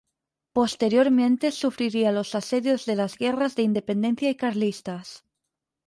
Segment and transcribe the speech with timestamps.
[0.53, 5.23] Posteriormente sufriría los asedios de las guerras de Independencia y Carlistas.